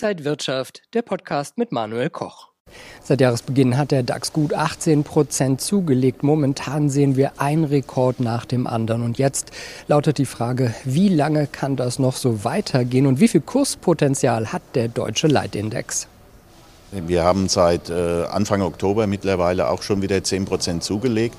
[0.00, 2.50] Inside Wirtschaft, der Podcast mit Manuel Koch.
[3.02, 6.22] Seit Jahresbeginn hat der DAX gut 18 Prozent zugelegt.
[6.22, 9.02] Momentan sehen wir einen Rekord nach dem anderen.
[9.02, 9.50] Und jetzt
[9.88, 14.62] lautet die Frage, wie lange kann das noch so weitergehen und wie viel Kurspotenzial hat
[14.76, 16.06] der deutsche Leitindex?
[16.92, 21.38] Wir haben seit äh, Anfang Oktober mittlerweile auch schon wieder 10 Prozent zugelegt.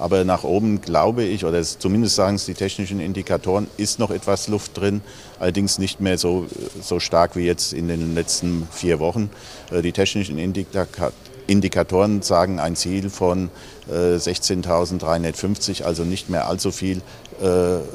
[0.00, 4.48] Aber nach oben glaube ich, oder zumindest sagen es die technischen Indikatoren, ist noch etwas
[4.48, 5.02] Luft drin.
[5.38, 6.46] Allerdings nicht mehr so,
[6.80, 9.28] so stark wie jetzt in den letzten vier Wochen.
[9.70, 10.38] Äh, die technischen
[11.46, 13.50] Indikatoren sagen ein Ziel von
[13.90, 17.02] 16.350, äh, also nicht mehr allzu viel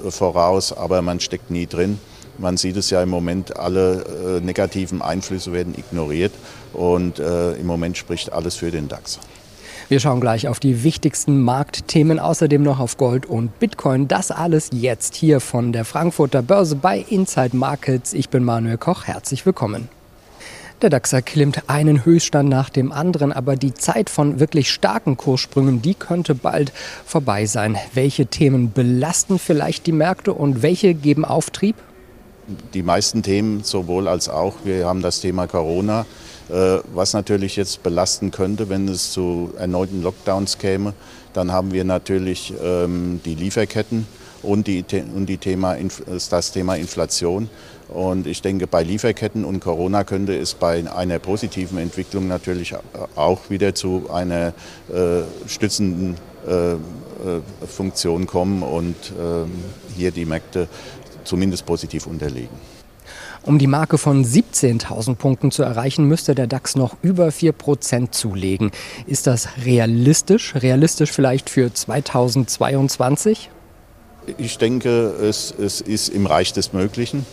[0.10, 2.00] voraus, aber man steckt nie drin.
[2.40, 6.34] Man sieht es ja im Moment, alle negativen Einflüsse werden ignoriert
[6.74, 9.20] und äh, im Moment spricht alles für den DAX.
[9.88, 14.08] Wir schauen gleich auf die wichtigsten Marktthemen, außerdem noch auf Gold und Bitcoin.
[14.08, 18.14] Das alles jetzt hier von der Frankfurter Börse bei Inside Markets.
[18.14, 19.88] Ich bin Manuel Koch, herzlich willkommen.
[20.82, 25.84] Der DAX erklimmt einen Höchststand nach dem anderen, aber die Zeit von wirklich starken Kurssprüngen,
[25.84, 26.74] die könnte bald
[27.06, 27.78] vorbei sein.
[27.94, 31.76] Welche Themen belasten vielleicht die Märkte und welche geben Auftrieb?
[32.74, 34.56] Die meisten Themen sowohl als auch.
[34.64, 36.08] Wir haben das Thema Corona
[36.48, 40.94] was natürlich jetzt belasten könnte, wenn es zu erneuten Lockdowns käme.
[41.34, 44.08] Dann haben wir natürlich ähm, die Lieferketten
[44.42, 45.76] und, die, und die Thema,
[46.30, 47.50] das Thema Inflation.
[47.88, 52.74] Und ich denke, bei Lieferketten und Corona könnte es bei einer positiven Entwicklung natürlich
[53.16, 54.54] auch wieder zu einer
[54.92, 56.16] äh, stützenden
[56.48, 56.78] äh, äh
[57.68, 60.68] Funktion kommen und äh, hier die Märkte
[61.24, 62.58] zumindest positiv unterlegen.
[63.46, 68.72] Um die Marke von 17.000 Punkten zu erreichen, müsste der DAX noch über 4% zulegen.
[69.06, 70.56] Ist das realistisch?
[70.56, 73.52] Realistisch vielleicht für 2022?
[74.40, 77.24] Ich denke, es, es ist im Reich des Möglichen.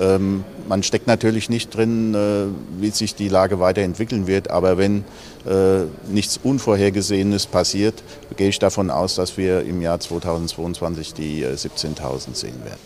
[0.00, 2.46] Ähm, man steckt natürlich nicht drin, äh,
[2.80, 5.04] wie sich die Lage weiterentwickeln wird, aber wenn
[5.46, 8.02] äh, nichts Unvorhergesehenes passiert,
[8.36, 12.80] gehe ich davon aus, dass wir im Jahr 2022 die äh, 17.000 sehen werden.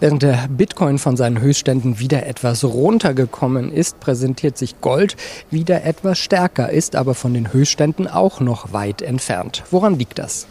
[0.00, 5.14] Während der Bitcoin von seinen Höchstständen wieder etwas runtergekommen ist, präsentiert sich Gold
[5.50, 9.62] wieder etwas stärker, ist aber von den Höchstständen auch noch weit entfernt.
[9.70, 10.46] Woran liegt das?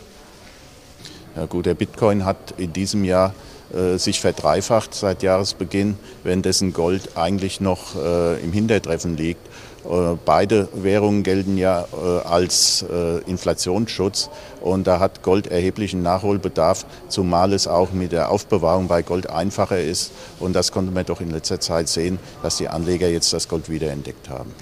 [1.36, 3.34] Ja gut, der Bitcoin hat in diesem Jahr
[3.74, 9.42] äh, sich verdreifacht seit Jahresbeginn, währenddessen Gold eigentlich noch äh, im Hintertreffen liegt.
[9.90, 14.30] Äh, beide Währungen gelten ja äh, als äh, Inflationsschutz
[14.62, 19.80] und da hat Gold erheblichen Nachholbedarf, zumal es auch mit der Aufbewahrung bei Gold einfacher
[19.80, 20.12] ist.
[20.40, 23.70] Und das konnte man doch in letzter Zeit sehen, dass die Anleger jetzt das Gold
[23.70, 24.54] wiederentdeckt haben.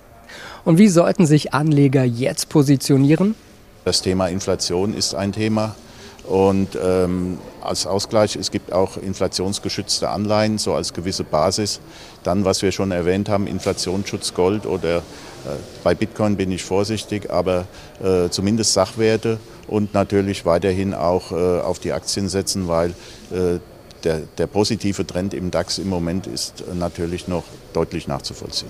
[0.64, 3.36] Und wie sollten sich Anleger jetzt positionieren?
[3.86, 5.76] Das Thema Inflation ist ein Thema.
[6.28, 11.80] Und ähm, als Ausgleich, es gibt auch inflationsgeschützte Anleihen, so als gewisse Basis.
[12.24, 15.02] Dann, was wir schon erwähnt haben, Inflationsschutz Gold oder äh,
[15.84, 17.66] bei Bitcoin bin ich vorsichtig, aber
[18.04, 22.90] äh, zumindest Sachwerte und natürlich weiterhin auch äh, auf die Aktien setzen, weil
[23.32, 23.60] äh,
[24.04, 27.44] der, der positive Trend im DAX im Moment ist natürlich noch
[27.74, 28.70] deutlich nachzuvollziehen.